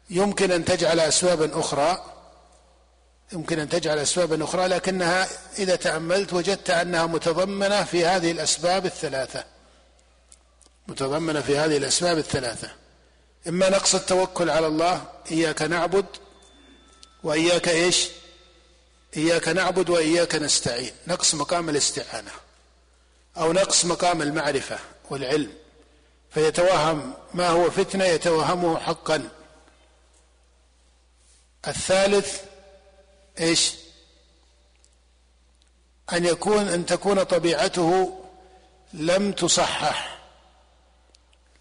[0.10, 2.06] يمكن أن تجعل اسبابا أخرى
[3.34, 5.28] يمكن أن تجعل اسبابا أخرى لكنها
[5.60, 9.44] إذا تأملت وجدت أنها متضمنة في هذه الأسباب الثلاثة.
[10.88, 12.70] متضمنة في هذه الأسباب الثلاثة.
[13.48, 16.06] إما نقص التوكل على الله إياك نعبد
[17.24, 18.10] وإياك إيش؟
[19.18, 20.92] إياك نعبد وإياك نستعين.
[21.08, 22.32] نقص مقام الاستعانة
[23.38, 25.54] أو نقص مقام المعرفة والعلم.
[26.30, 29.30] فيتوهم ما هو فتنة يتوهمه حقا.
[31.68, 32.42] الثالث
[33.40, 33.74] إيش؟
[36.14, 38.20] أن يكون أن تكون طبيعته
[38.94, 40.20] لم تصحح.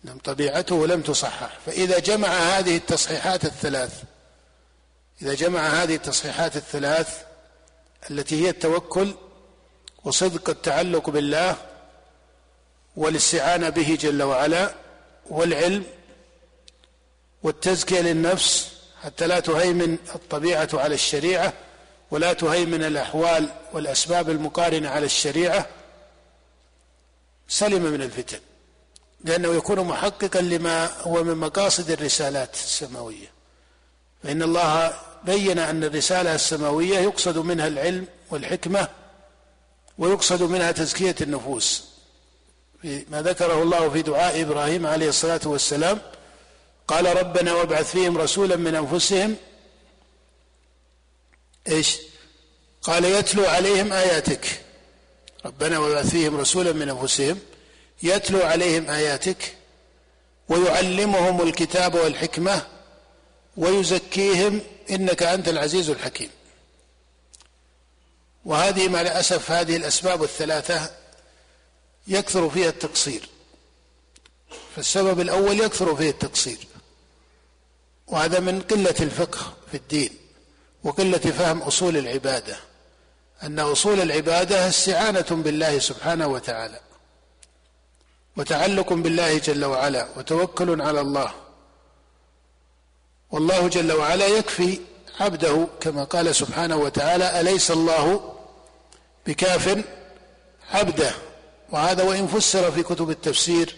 [0.05, 1.59] لم طبيعته لم تصحح.
[1.67, 4.03] فإذا جمع هذه التصحيحات الثلاث
[5.23, 7.25] إذا جمع هذه التصحيحات الثلاث
[8.11, 9.15] التي هي التوكل
[10.05, 11.57] وصدق التعلق بالله
[12.97, 14.75] والاستعانة به جل وعلا
[15.31, 15.85] والعلم
[17.43, 21.53] والتزكية للنفس حتى لا تهيمن الطبيعة على الشريعة
[22.11, 25.67] ولا تهيمن الأحوال والأسباب المقارنة على الشريعة
[27.49, 28.41] سلم من الفتن
[29.25, 33.33] لأنه يكون محققا لما هو من مقاصد الرسالات السماوية.
[34.23, 34.93] فإن الله
[35.25, 38.89] بين أن الرسالة السماوية يقصد منها العلم والحكمة
[39.99, 41.85] ويقصد منها تزكية النفوس.
[42.85, 45.99] ما ذكره الله في دعاء إبراهيم عليه الصلاة والسلام
[46.89, 49.37] قال ربنا وابعث فيهم رسولا من أنفسهم.
[51.69, 51.99] إيش؟
[52.83, 54.63] قال يتلو عليهم آياتك.
[55.47, 57.39] ربنا وابعث فيهم رسولا من أنفسهم
[58.03, 59.57] يتلو عليهم آياتك
[60.49, 62.67] ويعلمهم الكتاب والحكمة
[63.57, 64.61] ويزكيهم
[64.91, 66.31] إنك أنت العزيز الحكيم.
[68.45, 70.91] وهذه مع الأسف هذه الأسباب الثلاثة
[72.09, 73.29] يكثر فيها التقصير.
[74.77, 76.59] فالسبب الأول يكثر فيه التقصير.
[78.07, 80.11] وهذا من قلة الفقه في الدين
[80.85, 82.57] وقلة فهم أصول العبادة
[83.43, 86.81] أن أصول العبادة استعانة بالله سبحانه وتعالى
[88.37, 91.35] وتعلق بالله جل وعلا وتوكل على الله
[93.33, 94.79] والله جل وعلا يكفي
[95.21, 98.35] عبده كما قال سبحانه وتعالى أليس الله
[99.27, 99.85] بكاف
[100.71, 101.11] عبده؟
[101.71, 103.77] وهذا وإن فسر في كتب التفسير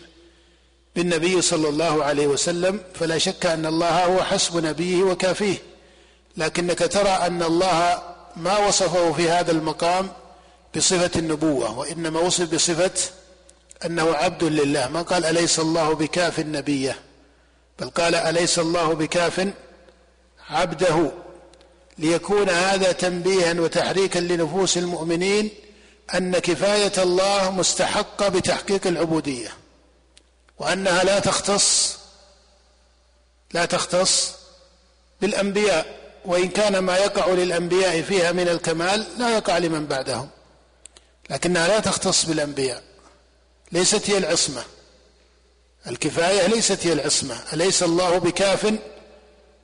[0.96, 5.56] بالنبي صلى الله عليه وسلم فلا شك أن الله هو حسب نبيه وكافيه.
[6.36, 8.02] لكنك ترى أن الله
[8.36, 10.12] ما وصفه في هذا المقام
[10.76, 13.10] بصفة النبوة وإنما وصف بصفة
[13.84, 14.88] أنه عبد لله.
[14.88, 16.96] ما قال أليس الله بكاف نبيه
[17.78, 19.48] بل قال أليس الله بكاف
[20.50, 21.10] عبده
[21.98, 25.50] ليكون هذا تنبيها وتحريكا لنفوس المؤمنين
[26.14, 29.48] أن كفاية الله مستحقه بتحقيق العبودية
[30.58, 31.98] وأنها لا تختص
[33.52, 34.32] لا تختص
[35.20, 40.28] بالأنبياء وإن كان ما يقع للأنبياء فيها من الكمال لا يقع لمن بعدهم
[41.30, 42.82] لكنها لا تختص بالأنبياء
[43.72, 44.64] ليست هي العصمة.
[45.86, 47.36] الكفاية ليست هي العصمة.
[47.52, 48.74] أليس الله بكاف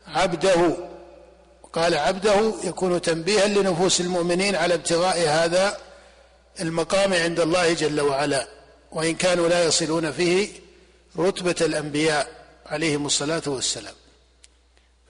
[0.07, 0.77] عبده؟
[1.73, 5.77] قال عبده يكون تنبيها لنفوس المؤمنين على ابتغاء هذا
[6.61, 8.49] المقام عند الله جل وعلا.
[8.93, 10.49] وإن كانوا لا يصلون فيه
[11.19, 12.29] رتبة الأنبياء
[12.67, 13.95] عليهم الصلاة والسلام.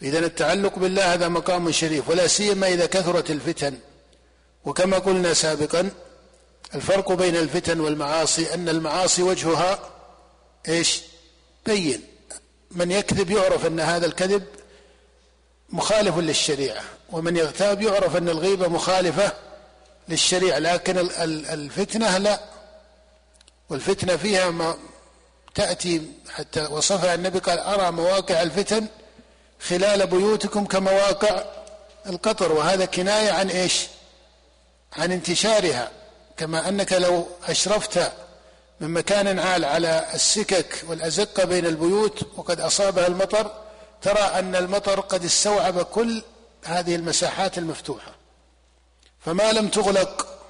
[0.02, 3.74] إذا التعلق بالله هذا مقام شريف ولا سيما إذا كثرت الفتن.
[4.64, 5.90] وكما قلنا سابقا
[6.74, 9.78] الفرق بين الفتن والمعاصي أن المعاصي وجهها
[10.68, 11.00] إيش؟
[11.66, 12.04] بين.
[12.70, 14.44] من يكذب يعرف أن هذا الكذب
[15.70, 19.32] مخالف للشريعة ومن يغتاب يعرف أن الغيبة مخالفة
[20.08, 20.98] للشريعة لكن
[21.52, 22.40] الفتنة لا.
[23.68, 24.76] والفتنة فيها ما
[25.54, 28.86] تأتي حتى وصفها النبي قال أرى مواقع الفتن
[29.60, 31.44] خلال بيوتكم كمواقع
[32.06, 32.52] القطر.
[32.52, 33.86] وهذا كناية عن إيش؟
[34.92, 35.90] عن انتشارها
[36.36, 38.12] كما أنك لو أشرفت
[38.80, 43.52] من مكان عال على السكك والأزقة بين البيوت وقد أصابها المطر
[44.02, 46.22] ترى أن المطر قد استوعب كل
[46.64, 48.14] هذه المساحات المفتوحة.
[49.20, 50.40] فما لم تغلق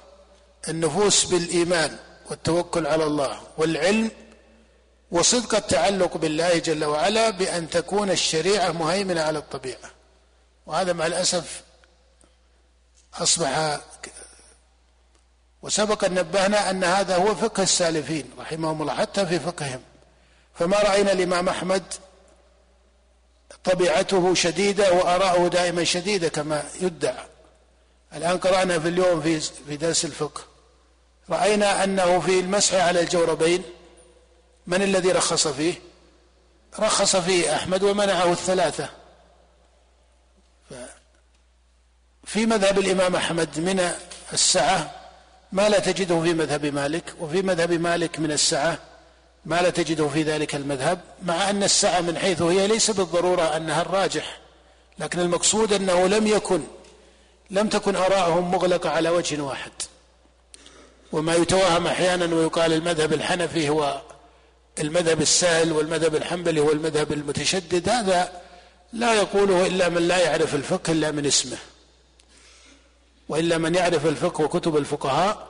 [0.69, 1.97] النفوس بالإيمان
[2.29, 4.11] والتوكل على الله والعلم
[5.11, 9.91] وصدق التعلق بالله جل وعلا بأن تكون الشريعة مهيمنة على الطبيعة.
[10.65, 11.63] وهذا مع الأسف
[13.13, 13.79] أصبح
[15.61, 19.81] وسبق أن نبهنا أن هذا هو فقه السالفين رحمهم الله حتى في فقههم.
[20.53, 21.83] فما رأينا الإمام أحمد
[23.63, 27.25] طبيعته شديدة وآراؤه دائما شديدة كما يدعى.
[28.13, 30.41] الآن قرأنا في اليوم في في درس الفقه.
[31.29, 33.63] رأينا أنه في المسح على الجوربين
[34.67, 35.73] من الذي رخص فيه؟
[36.79, 38.89] رخص فيه أحمد ومنعه الثلاثة.
[42.25, 43.93] في مذهب الإمام أحمد من
[44.33, 45.00] السعة
[45.51, 48.77] ما لا تجده في مذهب مالك وفي مذهب مالك من السعة
[49.45, 53.81] ما لا تجده في ذلك المذهب مع أن السعة من حيث هي ليس بالضرورة أنها
[53.81, 54.39] الراجح
[54.99, 56.61] لكن المقصود أنه لم يكن
[57.49, 59.71] لم تكن آراءهم مغلقة على وجه واحد.
[61.11, 64.01] وما يتوهم أحيانا ويقال المذهب الحنفي هو
[64.79, 68.41] المذهب السهل والمذهب الحنبلي هو المذهب المتشدد هذا
[68.93, 71.57] لا يقوله إلا من لا يعرف الفقه إلا من اسمه.
[73.31, 75.47] وإلا من يعرف الفقه وكتب الفقهاء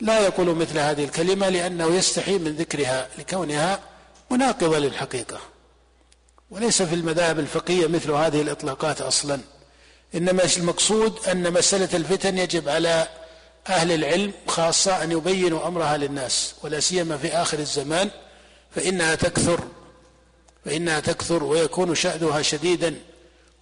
[0.00, 3.80] لا يقول مثل هذه الكلمة لأنه يستحي من ذكرها لكونها
[4.30, 5.38] مناقضة للحقيقة.
[6.50, 9.40] وليس في المذاهب الفقهية مثل هذه الإطلاقات أصلا.
[10.14, 13.08] إنما المقصود أن مسألة الفتن يجب على
[13.68, 18.10] أهل العلم خاصة أن يبينوا أمرها للناس ولا سيما في آخر الزمان
[18.70, 19.60] فإنها تكثر
[20.64, 22.94] فإنها تكثر ويكون شأنها شديدا.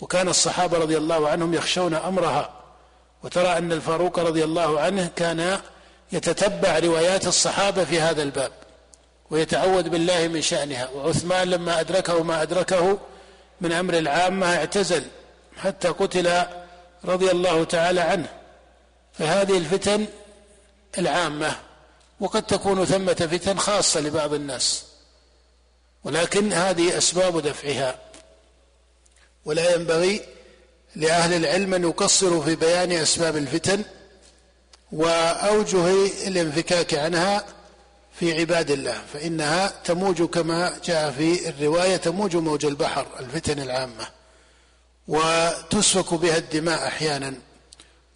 [0.00, 2.57] وكان الصحابة رضي الله عنهم يخشون أمرها
[3.22, 5.60] وترى أن الفاروق رضي الله عنه كان
[6.12, 8.52] يتتبع روايات الصحابة في هذا الباب
[9.30, 10.88] ويتعوذ بالله من شأنها.
[10.90, 12.98] وعثمان لما أدركه ما أدركه
[13.60, 15.04] من أمر العامة اعتزل
[15.56, 16.42] حتى قتل
[17.04, 18.28] رضي الله تعالى عنه.
[19.12, 20.06] فهذه الفتن
[20.98, 21.56] العامة
[22.20, 24.84] وقد تكون ثمة فتن خاصة لبعض الناس
[26.04, 27.98] ولكن هذه أسباب دفعها.
[29.44, 30.20] ولا ينبغي
[30.98, 33.82] لأهل العلم أن يقصروا في بيان أسباب الفتن
[34.92, 35.92] وأوجه
[36.26, 37.44] الانفكاك عنها
[38.18, 44.08] في عباد الله فإنها تموج كما جاء في الرواية تموج موج البحر الفتن العامة
[45.08, 47.34] وتسفك بها الدماء أحيانا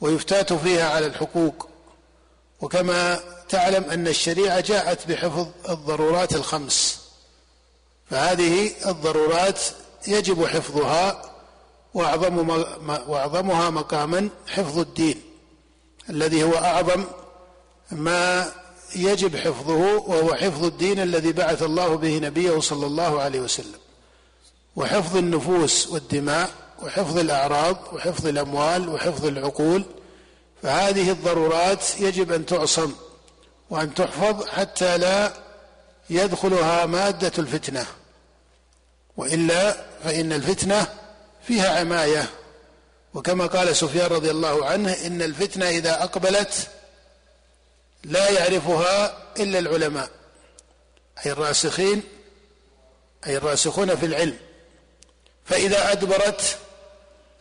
[0.01, 1.69] ويفتات فيها على الحقوق.
[2.61, 7.01] وكما تعلم أن الشريعة جاءت بحفظ الضرورات الخمس
[8.11, 9.61] فهذه الضرورات
[10.09, 11.32] يجب حفظها
[11.95, 12.49] وأعظم
[13.09, 15.23] وأعظمها مقاما حفظ الدين
[16.11, 17.05] الذي هو أعظم
[17.91, 18.53] ما
[18.97, 23.79] يجب حفظه وهو حفظ الدين الذي بعث الله به نبيه صلى الله عليه وسلم.
[24.77, 26.51] وحفظ النفوس والدماء
[26.83, 29.85] وحفظ الأعراض وحفظ الأموال وحفظ العقول
[30.63, 32.93] فهذه الضرورات يجب أن تعصم
[33.71, 35.33] وأن تحفظ حتى لا
[36.11, 37.87] يدخلها مادة الفتنة.
[39.17, 40.87] وإلا فإن الفتنة
[41.47, 42.31] فيها عماية.
[43.15, 46.69] وكما قال سفيان رضي الله عنه إن الفتنة إذا أقبلت
[48.05, 50.11] لا يعرفها إلا العلماء
[51.27, 52.03] أي الراسخين
[53.27, 54.37] أي الراسخون في العلم.
[55.45, 56.59] فإذا أدبرت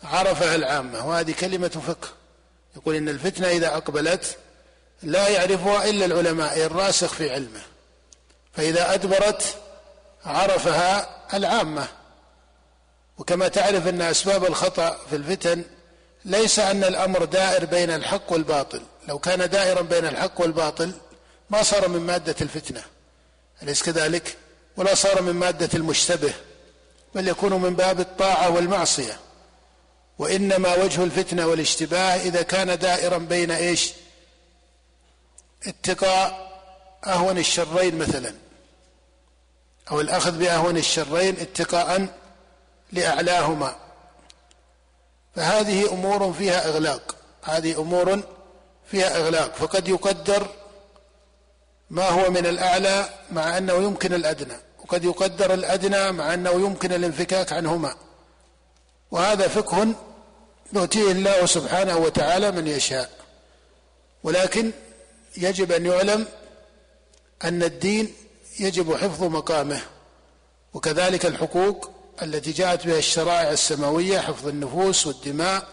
[0.04, 1.08] عرفها العامة.
[1.08, 2.08] وهذه كلمة فقه.
[2.76, 4.38] يقول إن الفتنة إذا أقبلت
[5.04, 7.62] لا يعرفها إلا العلماء أي الراسخ في علمه.
[8.54, 9.56] فإذا أدبرت
[10.26, 11.88] عرفها العامة.
[13.22, 15.64] وكما تعرف أن أسباب الخطأ في الفتن
[16.26, 18.82] ليس أن الأمر دائر بين الحق والباطل.
[19.08, 20.92] لو كان دائرا بين الحق والباطل
[21.50, 22.84] ما صار من مادة الفتنة.
[23.64, 24.38] أليس كذلك؟
[24.78, 26.34] ولا صار من مادة المشتبه
[27.16, 29.20] بل يكون من باب الطاعة والمعصية.
[30.18, 33.92] وإنما وجه الفتنة والاشتباه إذا كان دائرا بين إيش؟
[35.68, 36.52] اتقاء
[37.08, 38.34] أهون الشرين مثلا.
[39.92, 42.21] أو الأخذ بأهون الشرين اتقاء
[42.92, 43.76] لأعلاهما.
[45.36, 47.16] فهذه أمور فيها إغلاق.
[47.44, 48.24] هذه أمور
[48.86, 49.56] فيها إغلاق.
[49.56, 50.48] فقد يقدر
[51.90, 54.58] ما هو من الأعلى مع أنه يمكن الأدنى.
[54.80, 57.96] وقد يقدر الأدنى مع أنه يمكن الانفكاك عنهما.
[59.12, 59.88] وهذا فقه
[60.74, 63.10] يؤتيه الله سبحانه وتعالى من يشاء.
[64.24, 64.72] ولكن
[65.38, 66.28] يجب أن يعلم
[67.44, 68.14] أن الدين
[68.60, 69.82] يجب حفظ مقامه.
[70.74, 71.92] وكذلك الحقوق
[72.22, 75.68] التي جاءت بها الشرائع السماوية حفظ النفوس والدماء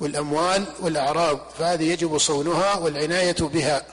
[0.00, 3.86] والأموال والأعراض فهذه يجب صونها والعناية بها.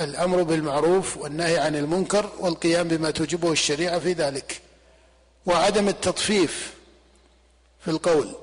[0.00, 4.60] الامر بالمعروف والنهي عن المنكر والقيام بما توجبه الشريعة في ذلك.
[5.46, 6.74] وعدم التطفيف
[7.84, 8.34] في القول.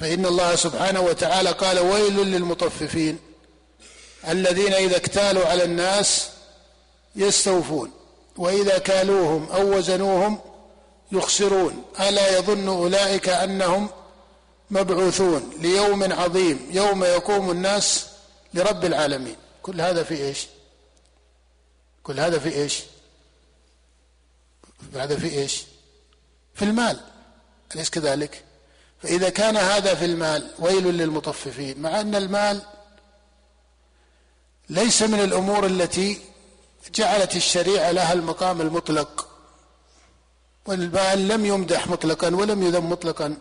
[0.00, 3.18] فإن الله سبحانه وتعالى قال ويل للمطففين
[4.28, 6.28] الذين إذا اكتالوا على الناس
[7.16, 7.90] يستوفون
[8.36, 10.38] وإذا كالوهم أو وزنوهم
[11.12, 11.84] يخسرون.
[12.00, 13.88] ألا يظن أولئك أنهم
[14.70, 18.06] مبعوثون ليوم عظيم يوم يقوم الناس
[18.54, 19.36] لرب العالمين.
[19.62, 20.46] كل هذا في إيش؟
[22.02, 22.82] كل هذا في إيش؟
[24.94, 25.62] هذا في إيش؟
[26.54, 27.00] في المال.
[27.74, 28.44] أليس كذلك؟
[29.02, 31.82] فإذا كان هذا في المال ويل للمطففين.
[31.82, 32.62] مع أن المال
[34.68, 36.20] ليس من الأمور التي
[36.94, 39.33] جعلت الشريعة لها المقام المطلق.
[40.66, 43.36] والمال لم يمدح مطلقا ولم يذم مطلقا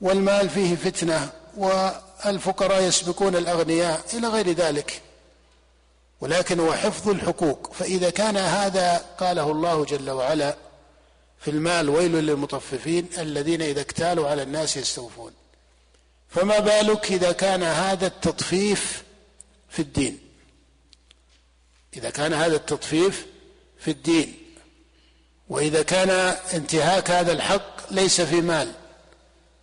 [0.00, 5.02] والمال فيه فتنة والفقراء يسبقون الأغنياء إلى غير ذلك.
[6.20, 7.72] ولكن هو حفظ الحقوق.
[7.72, 10.56] فإذا كان هذا قاله الله جل وعلا
[11.40, 15.32] في المال ويل للمطففين الذين إذا اكتالوا على الناس يستوفون.
[16.28, 19.02] فما بالك إذا كان هذا التطفيف
[19.68, 20.18] في الدين؟
[21.96, 23.26] إذا كان هذا التطفيف
[23.78, 24.41] في الدين
[25.52, 26.10] وإذا كان
[26.54, 28.72] انتهاك هذا الحق ليس في مال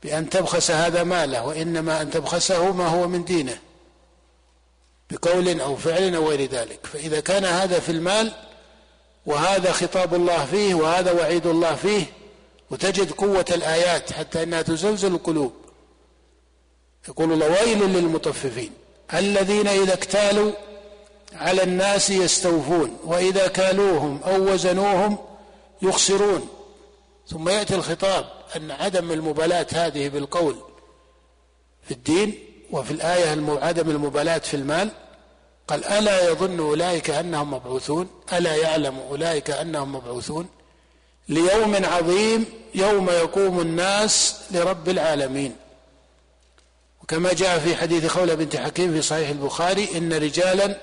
[0.04, 3.58] بأن تبخس هذا ماله وإنما أن تبخسه ما هو من دينه
[5.12, 6.80] بقول أو فعل أو غير ذلك.
[6.86, 8.32] فإذا كان هذا في المال
[9.26, 12.06] وهذا خطاب الله فيه وهذا وعيد الله فيه
[12.70, 15.54] وتجد قوة الآيات حتى أنها تزلزل القلوب
[17.08, 18.72] يقول الله ويل للمطففين
[19.14, 20.52] الذين إذا اكتالوا
[21.34, 25.29] على الناس يستوفون وإذا كالوهم أو وزنوهم
[25.82, 26.50] يخسرون.
[27.28, 28.26] ثم يأتي الخطاب
[28.56, 30.56] أن عدم المبالاة هذه بالقول
[31.84, 32.40] في الدين
[32.72, 34.90] وفي الآية عدم المبالاة في المال
[35.68, 40.48] قال ألا يظن أولئك أنهم مبعوثون؟ ألا يعلم أولئك أنهم مبعوثون؟
[41.30, 45.56] ليوم عظيم يوم يقوم الناس لرب العالمين.
[47.04, 50.78] وكما جاء في حديث خولة بنت حكيم في صحيح البخاري إن رجالا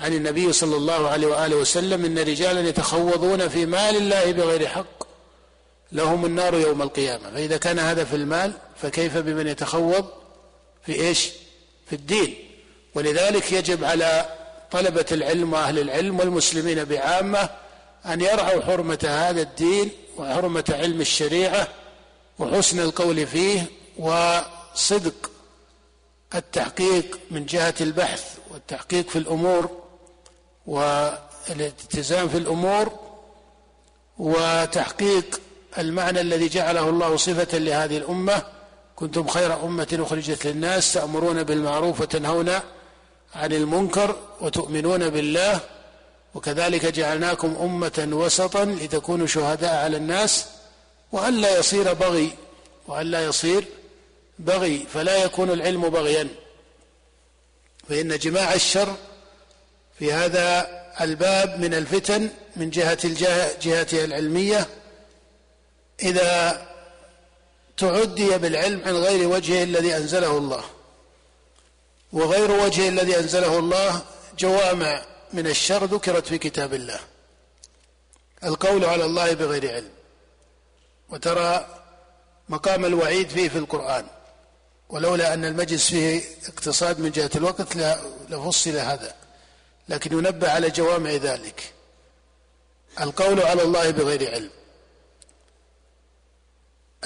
[0.00, 5.06] عن النبي صلى الله عليه وآله وسلم إن رجالا يتخوضون في مال الله بغير حق
[5.92, 7.30] لهم النار يوم القيامة.
[7.30, 10.08] فإذا كان هذا في المال فكيف بمن يتخوض
[10.86, 11.30] في إيش؟
[11.86, 12.34] في الدين.
[12.94, 14.36] ولذلك يجب على
[14.70, 17.50] طلبة العلم وأهل العلم والمسلمين بعامة
[18.06, 21.68] أن يرعوا حرمة هذا الدين وحرمة علم الشريعة
[22.38, 23.64] وحسن القول فيه
[23.98, 25.30] وصدق
[26.34, 29.79] التحقيق من جهة البحث والتحقيق في الأمور.
[30.70, 32.92] والالتزام في الأمور
[34.18, 35.40] وتحقيق
[35.78, 38.42] المعنى الذي جعله الله صفة لهذه الأمة.
[38.96, 42.50] كنتم خير أمة أخرجت للناس تأمرون بالمعروف وتنهون
[43.34, 45.60] عن المنكر وتؤمنون بالله
[46.34, 50.46] وكذلك جعلناكم أمة وسطا لتكونوا شهداء على الناس.
[51.12, 52.30] وألا يصير بغي
[52.88, 53.64] وألا يصير
[54.38, 56.28] بغي فلا يكون العلم بغيا.
[57.88, 58.94] فإن جماع الشر
[60.00, 60.68] في هذا
[61.00, 64.66] الباب من الفتن من جهة الجهة العلمية.
[66.02, 66.62] إذا
[67.76, 70.64] تعدي بالعلم عن غير وجهه الذي أنزله الله.
[72.12, 74.02] وغير وجه الذي أنزله الله
[74.38, 77.00] جوامع من الشر ذكرت في كتاب الله.
[78.44, 79.90] القول على الله بغير علم.
[81.08, 81.66] وترى
[82.48, 84.06] مقام الوعيد فيه في القرآن.
[84.88, 87.76] ولولا أن المجلس فيه اقتصاد من جهة الوقت
[88.30, 89.19] لفصل هذا.
[89.90, 91.72] لكن ينبه على جوامع ذلك.
[93.00, 94.50] القول على الله بغير علم.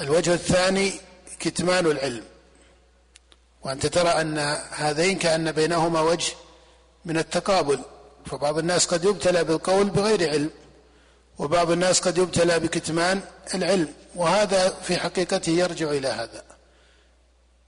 [0.00, 0.92] الوجه الثاني
[1.40, 2.24] كتمان العلم.
[3.62, 4.38] وأنت ترى أن
[4.70, 6.32] هذين كأن بينهما وجه
[7.04, 7.80] من التقابل.
[8.26, 10.50] فبعض الناس قد يبتلى بالقول بغير علم
[11.38, 13.20] وبعض الناس قد يبتلى بكتمان
[13.54, 13.94] العلم.
[14.14, 16.44] وهذا في حقيقته يرجع إلى هذا.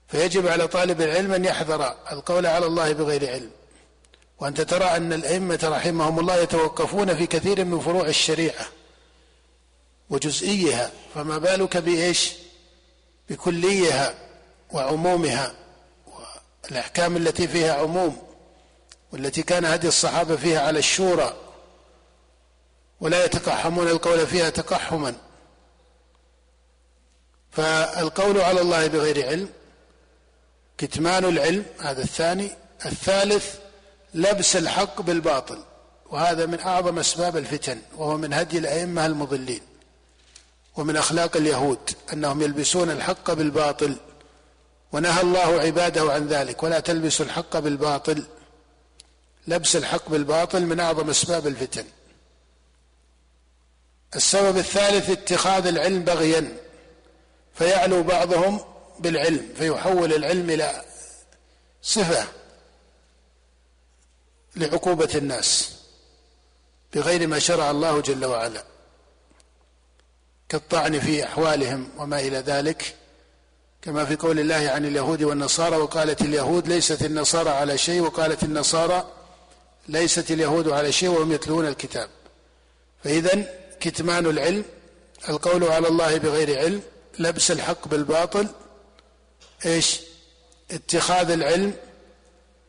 [0.08, 3.50] فيجب على طالب العلم أن يحذر القول على الله بغير علم.
[4.38, 8.66] وأنت ترى أن الأئمة رحمهم الله يتوقفون في كثير من فروع الشريعة
[10.10, 12.32] وجزئيها فما بالك بإيش؟
[13.30, 14.14] بكليها
[14.72, 15.54] وعمومها
[16.70, 18.16] الأحكام التي فيها عموم
[19.12, 21.36] والتي كان هدي الصحابة فيها على الشورى
[23.00, 25.14] ولا يتقحمون القول فيها تقحما.
[27.50, 29.48] فالقول على الله بغير علم
[30.78, 32.50] كتمان العلم هذا الثاني.
[32.86, 33.65] الثالث
[34.16, 35.58] لبس الحق بالباطل
[36.10, 39.60] وهذا من أعظم أسباب الفتن وهو من هدي الأئمة المضلين
[40.76, 43.96] ومن أخلاق اليهود أنهم يلبسون الحق بالباطل
[44.92, 48.22] ونهى الله عباده عن ذلك ولا تلبسوا الحق بالباطل.
[49.46, 51.84] لبس الحق بالباطل من أعظم أسباب الفتن.
[54.16, 56.56] السبب الثالث اتخاذ العلم بغيا
[57.54, 58.60] فيعلو بعضهم
[58.98, 60.82] بالعلم فيحول العلم إلى
[61.82, 62.26] صفة
[64.56, 65.72] لعقوبة الناس
[66.94, 68.64] بغير ما شرع الله جل وعلا.
[70.48, 72.94] كالطعن في أحوالهم وما إلى ذلك
[73.82, 79.12] كما في قول الله عن اليهود والنصارى وقالت اليهود ليست النصارى على شيء وقالت النصارى
[79.88, 82.08] ليست اليهود على شيء وهم يتلون الكتاب.
[83.04, 83.44] فإذا
[83.80, 84.64] كتمان العلم
[85.28, 86.82] القول على الله بغير علم
[87.18, 88.48] لبس الحق بالباطل.
[89.66, 90.00] إيش؟
[90.70, 91.74] اتخاذ العلم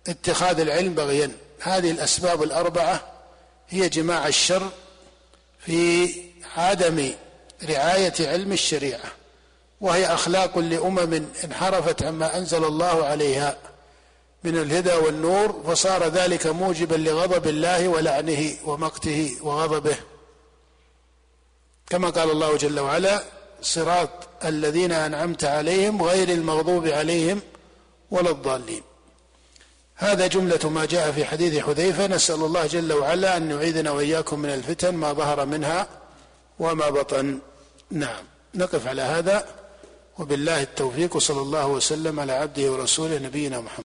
[0.08, 1.32] اتخاذ العلم بغيا.
[1.60, 3.02] هذه الأسباب الأربعة
[3.70, 4.70] هي جماع الشر
[5.60, 6.10] في
[6.58, 7.12] عدم
[7.70, 9.12] رعاية علم الشريعة
[9.82, 13.58] وهي أخلاق لأمم انحرفت عما أنزل الله عليها
[14.44, 19.96] من الهدى والنور فصار ذلك موجبا لغضب الله ولعنه ومقته وغضبه.
[21.90, 23.24] كما قال الله جل وعلا
[23.62, 24.10] صراط
[24.46, 27.42] الذين أنعمت عليهم غير المغضوب عليهم
[28.12, 28.82] ولا الضالين
[30.00, 32.08] هذا جملة ما جاء في حديث حذيفة.
[32.08, 35.88] نسأل الله جل وعلا أن يعيذنا وإياكم من الفتن ما ظهر منها
[36.60, 37.40] وما بطن.
[37.92, 38.24] نعم
[38.56, 39.46] نقف على هذا.
[40.20, 43.87] وبالله التوفيق صلى الله وسلم على عبده ورسوله نبينا محمد.